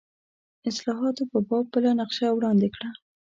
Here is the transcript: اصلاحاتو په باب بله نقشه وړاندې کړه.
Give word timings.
اصلاحاتو 0.69 1.23
په 1.31 1.39
باب 1.47 1.65
بله 1.73 1.91
نقشه 1.99 2.27
وړاندې 2.33 2.67
کړه. 2.75 2.89